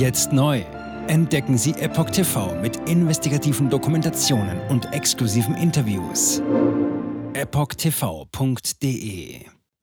Jetzt 0.00 0.32
neu. 0.32 0.60
Entdecken 1.08 1.58
Sie 1.58 1.72
Epoch 1.72 2.08
TV 2.08 2.58
mit 2.62 2.88
investigativen 2.88 3.68
Dokumentationen 3.68 4.58
und 4.70 4.90
exklusiven 4.94 5.54
Interviews. 5.54 6.40
EpochTV.de 7.34 8.70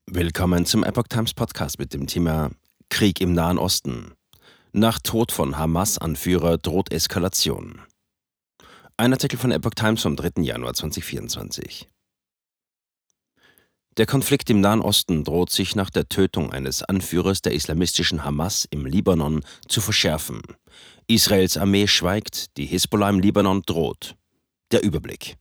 Willkommen 0.09 0.65
zum 0.65 0.83
Epoch 0.83 1.07
Times 1.07 1.35
Podcast 1.35 1.77
mit 1.77 1.93
dem 1.93 2.07
Thema 2.07 2.49
Krieg 2.89 3.21
im 3.21 3.33
Nahen 3.33 3.59
Osten. 3.59 4.13
Nach 4.71 4.97
Tod 4.97 5.31
von 5.31 5.59
Hamas-Anführer 5.59 6.57
droht 6.57 6.91
Eskalation. 6.91 7.83
Ein 8.97 9.13
Artikel 9.13 9.37
von 9.37 9.51
Epoch 9.51 9.75
Times 9.75 10.01
vom 10.01 10.15
3. 10.15 10.41
Januar 10.41 10.73
2024. 10.73 11.87
Der 13.97 14.05
Konflikt 14.05 14.47
im 14.51 14.61
Nahen 14.61 14.81
Osten 14.81 15.23
droht 15.23 15.49
sich 15.49 15.75
nach 15.75 15.89
der 15.89 16.07
Tötung 16.07 16.53
eines 16.53 16.83
Anführers 16.83 17.41
der 17.41 17.53
islamistischen 17.53 18.23
Hamas 18.23 18.67
im 18.69 18.85
Libanon 18.85 19.43
zu 19.67 19.81
verschärfen. 19.81 20.43
Israels 21.07 21.57
Armee 21.57 21.87
schweigt, 21.87 22.55
die 22.57 22.67
Hisbollah 22.67 23.09
im 23.09 23.19
Libanon 23.19 23.63
droht. 23.65 24.15
Der 24.71 24.83
Überblick. 24.83 25.37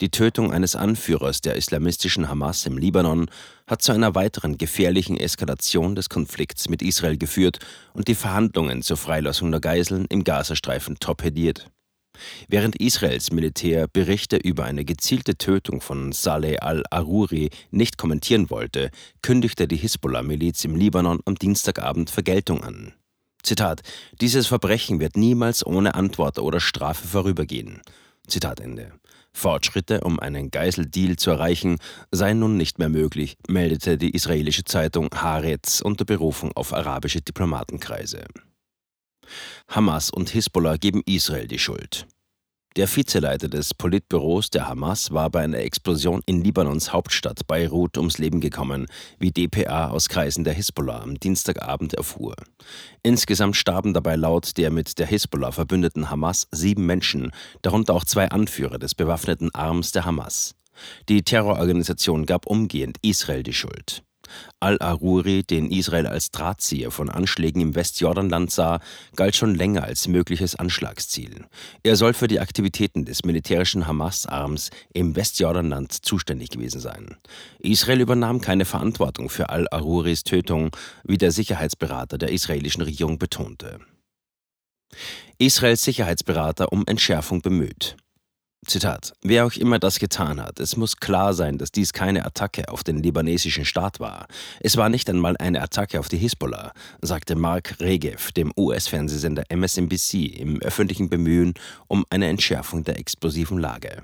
Die 0.00 0.10
Tötung 0.10 0.52
eines 0.52 0.74
Anführers 0.74 1.40
der 1.40 1.54
islamistischen 1.54 2.28
Hamas 2.28 2.66
im 2.66 2.78
Libanon 2.78 3.30
hat 3.68 3.80
zu 3.80 3.92
einer 3.92 4.16
weiteren 4.16 4.58
gefährlichen 4.58 5.16
Eskalation 5.16 5.94
des 5.94 6.08
Konflikts 6.08 6.68
mit 6.68 6.82
Israel 6.82 7.16
geführt 7.16 7.60
und 7.94 8.08
die 8.08 8.16
Verhandlungen 8.16 8.82
zur 8.82 8.96
Freilassung 8.96 9.52
der 9.52 9.60
Geiseln 9.60 10.04
im 10.08 10.24
Gazastreifen 10.24 10.98
torpediert. 10.98 11.70
Während 12.48 12.76
Israels 12.76 13.30
Militär 13.32 13.88
Berichte 13.88 14.36
über 14.36 14.64
eine 14.64 14.84
gezielte 14.84 15.36
Tötung 15.36 15.80
von 15.80 16.12
Saleh 16.12 16.58
al-Aruri 16.58 17.50
nicht 17.70 17.98
kommentieren 17.98 18.50
wollte, 18.50 18.90
kündigte 19.22 19.68
die 19.68 19.76
Hisbollah-Miliz 19.76 20.64
im 20.64 20.76
Libanon 20.76 21.20
am 21.24 21.36
Dienstagabend 21.36 22.10
Vergeltung 22.10 22.62
an. 22.64 22.92
Zitat: 23.42 23.82
Dieses 24.20 24.46
Verbrechen 24.46 25.00
wird 25.00 25.16
niemals 25.16 25.64
ohne 25.64 25.94
Antwort 25.94 26.38
oder 26.38 26.60
Strafe 26.60 27.06
vorübergehen. 27.06 27.80
Zitat 28.26 28.60
Ende. 28.60 28.92
Fortschritte, 29.32 30.00
um 30.00 30.18
einen 30.18 30.50
Geiseldeal 30.50 31.16
zu 31.16 31.30
erreichen, 31.30 31.76
seien 32.10 32.38
nun 32.38 32.56
nicht 32.56 32.78
mehr 32.78 32.88
möglich, 32.88 33.36
meldete 33.48 33.98
die 33.98 34.10
israelische 34.10 34.64
Zeitung 34.64 35.10
Haaretz 35.14 35.80
unter 35.80 36.04
Berufung 36.06 36.52
auf 36.56 36.72
arabische 36.72 37.20
Diplomatenkreise. 37.20 38.24
Hamas 39.68 40.10
und 40.10 40.30
Hisbollah 40.30 40.76
geben 40.76 41.02
Israel 41.06 41.48
die 41.48 41.58
Schuld. 41.58 42.06
Der 42.76 42.94
Vizeleiter 42.94 43.48
des 43.48 43.72
Politbüros 43.72 44.50
der 44.50 44.68
Hamas 44.68 45.10
war 45.10 45.30
bei 45.30 45.42
einer 45.42 45.60
Explosion 45.60 46.20
in 46.26 46.44
Libanons 46.44 46.92
Hauptstadt 46.92 47.46
Beirut 47.46 47.96
ums 47.96 48.18
Leben 48.18 48.42
gekommen, 48.42 48.86
wie 49.18 49.30
dpa 49.30 49.88
aus 49.88 50.10
Kreisen 50.10 50.44
der 50.44 50.52
Hisbollah 50.52 51.00
am 51.00 51.18
Dienstagabend 51.18 51.94
erfuhr. 51.94 52.36
Insgesamt 53.02 53.56
starben 53.56 53.94
dabei 53.94 54.16
laut 54.16 54.58
der 54.58 54.70
mit 54.70 54.98
der 54.98 55.06
Hisbollah 55.06 55.52
verbündeten 55.52 56.10
Hamas 56.10 56.48
sieben 56.50 56.84
Menschen, 56.84 57.30
darunter 57.62 57.94
auch 57.94 58.04
zwei 58.04 58.28
Anführer 58.28 58.78
des 58.78 58.94
bewaffneten 58.94 59.54
Arms 59.54 59.92
der 59.92 60.04
Hamas. 60.04 60.54
Die 61.08 61.22
Terrororganisation 61.22 62.26
gab 62.26 62.46
umgehend 62.46 62.98
Israel 63.00 63.42
die 63.42 63.54
Schuld. 63.54 64.02
Al-Aruri, 64.60 65.42
den 65.42 65.70
Israel 65.70 66.06
als 66.06 66.30
Drahtzieher 66.30 66.90
von 66.90 67.10
Anschlägen 67.10 67.60
im 67.60 67.74
Westjordanland 67.74 68.50
sah, 68.50 68.80
galt 69.14 69.36
schon 69.36 69.54
länger 69.54 69.84
als 69.84 70.08
mögliches 70.08 70.56
Anschlagsziel. 70.56 71.44
Er 71.82 71.96
soll 71.96 72.14
für 72.14 72.28
die 72.28 72.40
Aktivitäten 72.40 73.04
des 73.04 73.24
militärischen 73.24 73.86
Hamas-Arms 73.86 74.70
im 74.92 75.16
Westjordanland 75.16 75.92
zuständig 75.92 76.50
gewesen 76.50 76.80
sein. 76.80 77.16
Israel 77.58 78.00
übernahm 78.00 78.40
keine 78.40 78.64
Verantwortung 78.64 79.28
für 79.28 79.50
Al-Aruris 79.50 80.24
Tötung, 80.24 80.70
wie 81.04 81.18
der 81.18 81.32
Sicherheitsberater 81.32 82.18
der 82.18 82.32
israelischen 82.32 82.82
Regierung 82.82 83.18
betonte. 83.18 83.80
Israels 85.38 85.82
Sicherheitsberater 85.82 86.72
um 86.72 86.84
Entschärfung 86.86 87.42
bemüht. 87.42 87.96
Zitat: 88.64 89.12
Wer 89.22 89.46
auch 89.46 89.52
immer 89.52 89.78
das 89.78 89.98
getan 89.98 90.42
hat, 90.42 90.58
es 90.60 90.76
muss 90.76 90.96
klar 90.96 91.34
sein, 91.34 91.58
dass 91.58 91.70
dies 91.70 91.92
keine 91.92 92.24
Attacke 92.24 92.68
auf 92.68 92.82
den 92.82 93.02
libanesischen 93.02 93.64
Staat 93.64 94.00
war. 94.00 94.26
Es 94.60 94.76
war 94.76 94.88
nicht 94.88 95.08
einmal 95.08 95.36
eine 95.36 95.62
Attacke 95.62 96.00
auf 96.00 96.08
die 96.08 96.16
Hisbollah, 96.16 96.72
sagte 97.00 97.36
Mark 97.36 97.76
Regev 97.80 98.32
dem 98.32 98.52
US-Fernsehsender 98.56 99.44
MSNBC 99.50 100.38
im 100.38 100.60
öffentlichen 100.62 101.08
Bemühen 101.08 101.54
um 101.86 102.04
eine 102.10 102.28
Entschärfung 102.28 102.82
der 102.82 102.98
explosiven 102.98 103.58
Lage. 103.58 104.02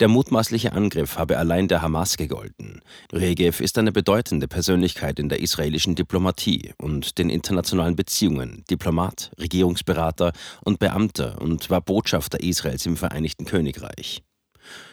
Der 0.00 0.08
mutmaßliche 0.08 0.72
Angriff 0.72 1.18
habe 1.18 1.38
allein 1.38 1.68
der 1.68 1.82
Hamas 1.82 2.16
gegolten. 2.16 2.80
Regev 3.12 3.62
ist 3.62 3.78
eine 3.78 3.92
bedeutende 3.92 4.48
Persönlichkeit 4.48 5.18
in 5.18 5.28
der 5.28 5.40
israelischen 5.40 5.94
Diplomatie 5.94 6.72
und 6.78 7.18
den 7.18 7.30
internationalen 7.30 7.96
Beziehungen, 7.96 8.64
Diplomat, 8.70 9.30
Regierungsberater 9.38 10.32
und 10.64 10.78
Beamter 10.78 11.40
und 11.40 11.70
war 11.70 11.80
Botschafter 11.80 12.40
Israels 12.40 12.86
im 12.86 12.96
Vereinigten 12.96 13.44
Königreich. 13.44 14.22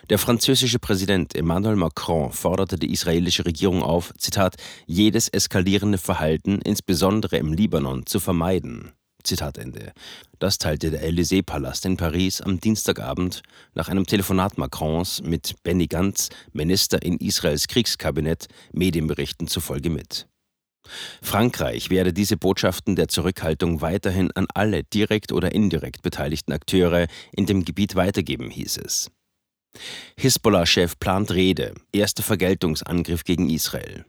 Der 0.10 0.18
französische 0.18 0.80
Präsident 0.80 1.36
Emmanuel 1.36 1.76
Macron 1.76 2.32
forderte 2.32 2.78
die 2.78 2.92
israelische 2.92 3.46
Regierung 3.46 3.84
auf, 3.84 4.14
Zitat, 4.18 4.56
jedes 4.86 5.28
eskalierende 5.28 5.98
Verhalten, 5.98 6.62
insbesondere 6.62 7.38
im 7.38 7.54
Libanon, 7.54 8.06
zu 8.06 8.20
vermeiden. 8.20 8.94
Zitat 9.28 9.58
Ende. 9.58 9.94
Das 10.40 10.58
teilte 10.58 10.90
der 10.90 11.04
Élysée-Palast 11.04 11.86
in 11.86 11.98
Paris 11.98 12.42
am 12.42 12.60
Dienstagabend 12.60 13.44
nach 13.76 13.90
einem 13.90 14.06
Telefonat 14.06 14.58
Macrons 14.58 15.22
mit 15.22 15.56
Benny 15.64 15.88
Gantz, 15.88 16.30
Minister 16.54 17.02
in 17.02 17.18
Israels 17.18 17.68
Kriegskabinett, 17.68 18.48
Medienberichten 18.72 19.48
zufolge 19.48 19.90
mit. 19.90 20.28
Frankreich 21.22 21.90
werde 21.90 22.14
diese 22.14 22.38
Botschaften 22.38 22.96
der 22.96 23.10
Zurückhaltung 23.10 23.82
weiterhin 23.82 24.32
an 24.32 24.48
alle 24.54 24.84
direkt 24.84 25.32
oder 25.32 25.52
indirekt 25.52 26.02
beteiligten 26.02 26.54
Akteure 26.54 27.08
in 27.34 27.46
dem 27.46 27.66
Gebiet 27.66 27.96
weitergeben, 27.96 28.50
hieß 28.50 28.78
es. 28.78 29.12
Hisbollah-Chef 30.18 30.98
plant 31.00 31.32
Rede, 31.32 31.76
erster 31.92 32.24
Vergeltungsangriff 32.24 33.24
gegen 33.24 33.50
Israel. 33.50 34.06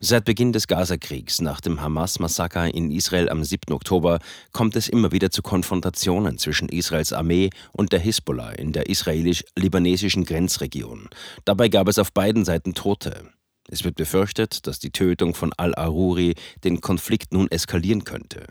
Seit 0.00 0.24
Beginn 0.24 0.52
des 0.52 0.66
Gazakriegs 0.66 1.40
nach 1.40 1.60
dem 1.60 1.80
Hamas-Massaker 1.80 2.72
in 2.74 2.90
Israel 2.90 3.28
am 3.28 3.44
7. 3.44 3.72
Oktober 3.72 4.18
kommt 4.52 4.76
es 4.76 4.88
immer 4.88 5.12
wieder 5.12 5.30
zu 5.30 5.42
Konfrontationen 5.42 6.38
zwischen 6.38 6.68
Israels 6.68 7.12
Armee 7.12 7.50
und 7.72 7.92
der 7.92 8.00
Hisbollah 8.00 8.52
in 8.52 8.72
der 8.72 8.88
israelisch-libanesischen 8.88 10.24
Grenzregion. 10.24 11.08
Dabei 11.44 11.68
gab 11.68 11.88
es 11.88 11.98
auf 11.98 12.12
beiden 12.12 12.44
Seiten 12.44 12.74
Tote. 12.74 13.30
Es 13.68 13.84
wird 13.84 13.96
befürchtet, 13.96 14.66
dass 14.66 14.78
die 14.78 14.90
Tötung 14.90 15.34
von 15.34 15.52
al-Aruri 15.56 16.34
den 16.64 16.80
Konflikt 16.80 17.32
nun 17.32 17.50
eskalieren 17.50 18.04
könnte. 18.04 18.46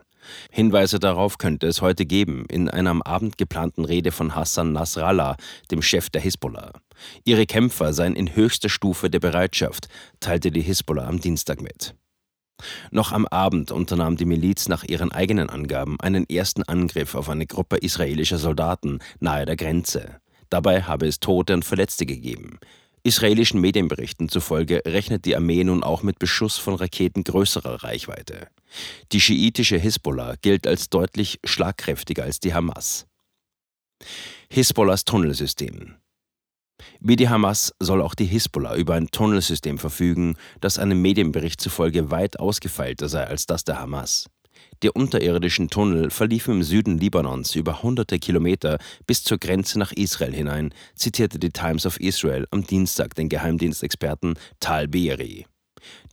Hinweise 0.51 0.99
darauf 0.99 1.37
könnte 1.37 1.67
es 1.67 1.81
heute 1.81 2.05
geben 2.05 2.45
in 2.49 2.69
einer 2.69 2.89
am 2.89 3.01
Abend 3.01 3.37
geplanten 3.37 3.85
Rede 3.85 4.11
von 4.11 4.35
Hassan 4.35 4.73
Nasrallah, 4.73 5.37
dem 5.71 5.81
Chef 5.81 6.09
der 6.09 6.21
Hisbollah. 6.21 6.73
Ihre 7.23 7.45
Kämpfer 7.45 7.93
seien 7.93 8.15
in 8.15 8.35
höchster 8.35 8.69
Stufe 8.69 9.09
der 9.09 9.19
Bereitschaft, 9.19 9.87
teilte 10.19 10.51
die 10.51 10.61
Hisbollah 10.61 11.07
am 11.07 11.19
Dienstag 11.19 11.61
mit. 11.61 11.95
Noch 12.91 13.11
am 13.11 13.25
Abend 13.27 13.71
unternahm 13.71 14.17
die 14.17 14.25
Miliz 14.25 14.67
nach 14.67 14.83
ihren 14.83 15.11
eigenen 15.11 15.49
Angaben 15.49 15.99
einen 15.99 16.29
ersten 16.29 16.63
Angriff 16.63 17.15
auf 17.15 17.29
eine 17.29 17.47
Gruppe 17.47 17.77
israelischer 17.77 18.37
Soldaten 18.37 18.99
nahe 19.19 19.45
der 19.45 19.55
Grenze. 19.55 20.17
Dabei 20.49 20.83
habe 20.83 21.07
es 21.07 21.19
Tote 21.19 21.53
und 21.53 21.65
Verletzte 21.65 22.05
gegeben. 22.05 22.59
Israelischen 23.03 23.59
Medienberichten 23.61 24.29
zufolge 24.29 24.81
rechnet 24.85 25.25
die 25.25 25.35
Armee 25.35 25.63
nun 25.63 25.83
auch 25.83 26.03
mit 26.03 26.19
Beschuss 26.19 26.57
von 26.57 26.75
Raketen 26.75 27.23
größerer 27.23 27.83
Reichweite. 27.83 28.47
Die 29.11 29.21
schiitische 29.21 29.77
Hisbollah 29.77 30.35
gilt 30.41 30.67
als 30.67 30.89
deutlich 30.89 31.39
schlagkräftiger 31.43 32.23
als 32.23 32.39
die 32.39 32.53
Hamas. 32.53 33.07
Hisbollahs 34.49 35.05
Tunnelsystem 35.05 35.95
wie 36.99 37.15
die 37.15 37.29
Hamas 37.29 37.73
soll 37.79 38.01
auch 38.01 38.15
die 38.15 38.25
Hisbollah 38.25 38.75
über 38.75 38.95
ein 38.95 39.09
Tunnelsystem 39.09 39.77
verfügen, 39.77 40.35
das 40.59 40.79
einem 40.79 41.01
Medienbericht 41.01 41.61
zufolge 41.61 42.11
weit 42.11 42.39
ausgefeilter 42.39 43.09
sei 43.09 43.25
als 43.25 43.45
das 43.45 43.63
der 43.63 43.79
Hamas. 43.79 44.29
Die 44.83 44.89
unterirdischen 44.89 45.69
Tunnel 45.69 46.09
verliefen 46.09 46.55
im 46.55 46.63
Süden 46.63 46.97
Libanons 46.97 47.53
über 47.53 47.83
hunderte 47.83 48.17
Kilometer 48.17 48.79
bis 49.05 49.23
zur 49.23 49.37
Grenze 49.37 49.77
nach 49.77 49.91
Israel 49.91 50.33
hinein, 50.33 50.73
zitierte 50.95 51.37
die 51.37 51.51
Times 51.51 51.85
of 51.85 51.99
Israel 51.99 52.47
am 52.49 52.65
Dienstag 52.65 53.13
den 53.13 53.29
Geheimdienstexperten 53.29 54.39
Tal 54.59 54.87
Beeri. 54.87 55.45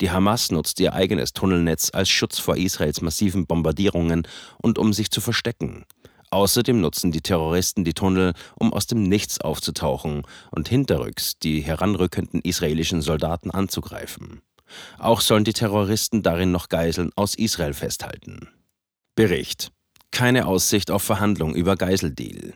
Die 0.03 0.11
Hamas 0.11 0.51
nutzt 0.51 0.81
ihr 0.81 0.93
eigenes 0.93 1.33
Tunnelnetz 1.33 1.91
als 1.95 2.11
Schutz 2.11 2.39
vor 2.39 2.59
Israels 2.59 3.01
massiven 3.01 3.47
Bombardierungen 3.47 4.29
und 4.63 4.79
um 4.79 4.93
sich 4.93 5.11
zu 5.11 5.23
verstecken. 5.23 5.87
Außerdem 6.31 6.79
nutzen 6.79 7.11
die 7.11 7.23
Terroristen 7.23 7.85
die 7.85 7.95
Tunnel, 7.95 8.35
um 8.55 8.75
aus 8.75 8.87
dem 8.87 9.03
Nichts 9.03 9.41
aufzutauchen 9.41 10.25
und 10.51 10.69
hinterrücks 10.69 11.39
die 11.39 11.61
heranrückenden 11.61 12.43
israelischen 12.43 13.01
Soldaten 13.01 13.51
anzugreifen. 13.51 14.43
Auch 14.99 15.23
sollen 15.23 15.45
die 15.45 15.55
Terroristen 15.55 16.23
darin 16.23 16.53
noch 16.53 16.69
Geiseln 16.69 17.11
aus 17.17 17.35
Israel 17.35 17.73
festhalten. 17.73 18.49
Bericht. 19.19 19.73
Keine 20.13 20.47
Aussicht 20.47 20.93
auf 20.93 21.03
Verhandlung 21.03 21.57
über 21.57 21.75
Geiseldeal. 21.75 22.55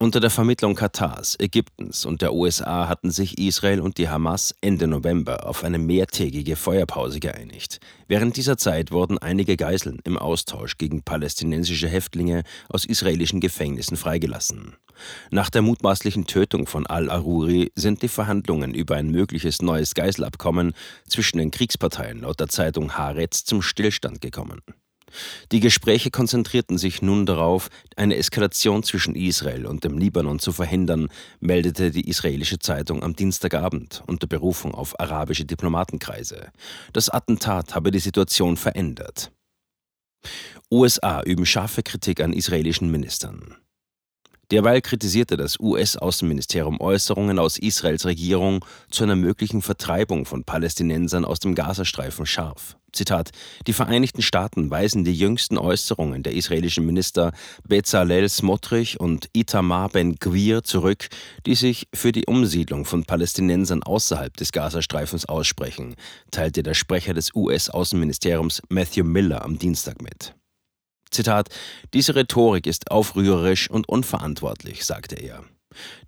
Unter 0.00 0.18
der 0.18 0.30
Vermittlung 0.30 0.74
Katars, 0.74 1.36
Ägyptens 1.38 2.06
und 2.06 2.22
der 2.22 2.34
USA 2.34 2.88
hatten 2.88 3.12
sich 3.12 3.38
Israel 3.38 3.80
und 3.80 3.96
die 3.96 4.08
Hamas 4.08 4.52
Ende 4.60 4.88
November 4.88 5.46
auf 5.46 5.62
eine 5.62 5.78
mehrtägige 5.78 6.56
Feuerpause 6.56 7.20
geeinigt. 7.20 7.78
Während 8.08 8.36
dieser 8.36 8.56
Zeit 8.56 8.90
wurden 8.90 9.18
einige 9.18 9.56
Geiseln 9.56 10.00
im 10.02 10.18
Austausch 10.18 10.76
gegen 10.76 11.04
palästinensische 11.04 11.86
Häftlinge 11.86 12.42
aus 12.68 12.84
israelischen 12.84 13.38
Gefängnissen 13.38 13.96
freigelassen. 13.96 14.74
Nach 15.30 15.50
der 15.50 15.62
mutmaßlichen 15.62 16.26
Tötung 16.26 16.66
von 16.66 16.84
al-Aruri 16.84 17.70
sind 17.76 18.02
die 18.02 18.08
Verhandlungen 18.08 18.74
über 18.74 18.96
ein 18.96 19.08
mögliches 19.08 19.62
neues 19.62 19.94
Geiselabkommen 19.94 20.72
zwischen 21.08 21.38
den 21.38 21.52
Kriegsparteien 21.52 22.22
laut 22.22 22.40
der 22.40 22.48
Zeitung 22.48 22.98
Haaretz 22.98 23.44
zum 23.44 23.62
Stillstand 23.62 24.20
gekommen. 24.20 24.60
Die 25.52 25.60
Gespräche 25.60 26.10
konzentrierten 26.10 26.78
sich 26.78 27.02
nun 27.02 27.26
darauf, 27.26 27.68
eine 27.96 28.16
Eskalation 28.16 28.82
zwischen 28.82 29.14
Israel 29.14 29.66
und 29.66 29.84
dem 29.84 29.98
Libanon 29.98 30.38
zu 30.38 30.52
verhindern, 30.52 31.08
meldete 31.40 31.90
die 31.90 32.08
israelische 32.08 32.58
Zeitung 32.58 33.02
am 33.02 33.16
Dienstagabend 33.16 34.02
unter 34.06 34.26
Berufung 34.26 34.74
auf 34.74 34.98
arabische 34.98 35.44
Diplomatenkreise. 35.44 36.50
Das 36.92 37.08
Attentat 37.08 37.74
habe 37.74 37.90
die 37.90 37.98
Situation 37.98 38.56
verändert. 38.56 39.30
USA 40.70 41.22
üben 41.22 41.46
scharfe 41.46 41.82
Kritik 41.82 42.20
an 42.20 42.32
israelischen 42.32 42.90
Ministern. 42.90 43.56
Derweil 44.54 44.82
kritisierte 44.82 45.36
das 45.36 45.58
US-Außenministerium 45.58 46.80
Äußerungen 46.80 47.40
aus 47.40 47.58
Israels 47.58 48.04
Regierung 48.04 48.64
zu 48.88 49.02
einer 49.02 49.16
möglichen 49.16 49.62
Vertreibung 49.62 50.26
von 50.26 50.44
Palästinensern 50.44 51.24
aus 51.24 51.40
dem 51.40 51.56
Gazastreifen 51.56 52.24
scharf. 52.24 52.76
Zitat: 52.92 53.32
Die 53.66 53.72
Vereinigten 53.72 54.22
Staaten 54.22 54.70
weisen 54.70 55.02
die 55.02 55.12
jüngsten 55.12 55.58
Äußerungen 55.58 56.22
der 56.22 56.34
israelischen 56.34 56.86
Minister 56.86 57.32
Bezalel 57.66 58.28
Smotrich 58.28 59.00
und 59.00 59.28
Itamar 59.32 59.88
Ben-Gvir 59.88 60.62
zurück, 60.62 61.08
die 61.46 61.56
sich 61.56 61.88
für 61.92 62.12
die 62.12 62.26
Umsiedlung 62.26 62.84
von 62.84 63.02
Palästinensern 63.02 63.82
außerhalb 63.82 64.36
des 64.36 64.52
Gazastreifens 64.52 65.28
aussprechen, 65.28 65.96
teilte 66.30 66.62
der 66.62 66.74
Sprecher 66.74 67.12
des 67.12 67.34
US-Außenministeriums 67.34 68.62
Matthew 68.68 69.02
Miller 69.02 69.44
am 69.44 69.58
Dienstag 69.58 70.00
mit. 70.00 70.32
Zitat, 71.14 71.48
diese 71.94 72.14
Rhetorik 72.14 72.66
ist 72.66 72.90
aufrührerisch 72.90 73.70
und 73.70 73.88
unverantwortlich, 73.88 74.84
sagte 74.84 75.14
er. 75.14 75.44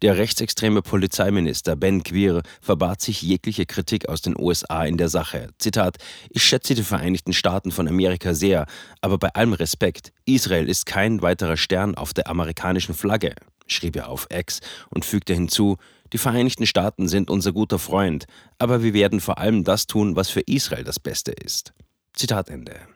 Der 0.02 0.16
rechtsextreme 0.16 0.82
Polizeiminister 0.82 1.76
Ben 1.76 2.02
Quir 2.02 2.42
verbat 2.60 3.00
sich 3.00 3.22
jegliche 3.22 3.66
Kritik 3.66 4.08
aus 4.08 4.22
den 4.22 4.38
USA 4.38 4.84
in 4.84 4.96
der 4.96 5.08
Sache. 5.08 5.48
Zitat: 5.58 5.96
Ich 6.30 6.44
schätze 6.44 6.74
die 6.74 6.82
Vereinigten 6.82 7.32
Staaten 7.32 7.72
von 7.72 7.88
Amerika 7.88 8.34
sehr, 8.34 8.66
aber 9.00 9.18
bei 9.18 9.28
allem 9.30 9.52
Respekt, 9.52 10.12
Israel 10.24 10.68
ist 10.68 10.86
kein 10.86 11.22
weiterer 11.22 11.56
Stern 11.56 11.94
auf 11.94 12.14
der 12.14 12.28
amerikanischen 12.28 12.94
Flagge, 12.94 13.34
schrieb 13.66 13.96
er 13.96 14.08
auf 14.08 14.28
X 14.30 14.60
und 14.90 15.04
fügte 15.04 15.34
hinzu: 15.34 15.76
Die 16.12 16.18
Vereinigten 16.18 16.66
Staaten 16.66 17.08
sind 17.08 17.30
unser 17.30 17.52
guter 17.52 17.78
Freund, 17.78 18.26
aber 18.58 18.82
wir 18.82 18.94
werden 18.94 19.20
vor 19.20 19.38
allem 19.38 19.64
das 19.64 19.86
tun, 19.86 20.16
was 20.16 20.30
für 20.30 20.42
Israel 20.42 20.84
das 20.84 21.00
Beste 21.00 21.32
ist. 21.32 21.72
Zitat 22.14 22.48
Ende. 22.48 22.95